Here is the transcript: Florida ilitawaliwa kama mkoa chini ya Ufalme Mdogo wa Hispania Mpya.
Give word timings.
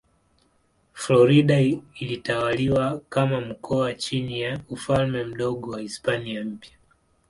Florida 0.93 1.59
ilitawaliwa 1.99 3.01
kama 3.09 3.41
mkoa 3.41 3.93
chini 3.93 4.41
ya 4.41 4.59
Ufalme 4.69 5.23
Mdogo 5.23 5.71
wa 5.71 5.81
Hispania 5.81 6.43
Mpya. 6.45 6.71